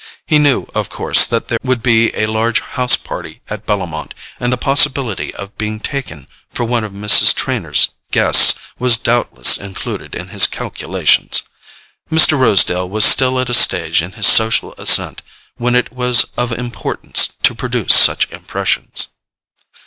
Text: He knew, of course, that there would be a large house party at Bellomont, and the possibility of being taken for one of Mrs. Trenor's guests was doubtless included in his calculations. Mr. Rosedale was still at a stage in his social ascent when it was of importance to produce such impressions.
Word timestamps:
He 0.25 0.39
knew, 0.39 0.65
of 0.73 0.89
course, 0.89 1.27
that 1.27 1.47
there 1.47 1.59
would 1.61 1.83
be 1.83 2.09
a 2.15 2.25
large 2.25 2.59
house 2.61 2.95
party 2.95 3.41
at 3.51 3.67
Bellomont, 3.67 4.15
and 4.39 4.51
the 4.51 4.57
possibility 4.57 5.31
of 5.35 5.55
being 5.59 5.79
taken 5.79 6.25
for 6.49 6.63
one 6.63 6.83
of 6.83 6.91
Mrs. 6.91 7.35
Trenor's 7.35 7.89
guests 8.09 8.55
was 8.79 8.97
doubtless 8.97 9.59
included 9.59 10.15
in 10.15 10.29
his 10.29 10.47
calculations. 10.47 11.43
Mr. 12.09 12.35
Rosedale 12.35 12.89
was 12.89 13.05
still 13.05 13.39
at 13.39 13.51
a 13.51 13.53
stage 13.53 14.01
in 14.01 14.13
his 14.13 14.25
social 14.25 14.73
ascent 14.79 15.21
when 15.57 15.75
it 15.75 15.93
was 15.93 16.23
of 16.35 16.51
importance 16.51 17.27
to 17.43 17.53
produce 17.53 17.93
such 17.93 18.27
impressions. 18.31 19.09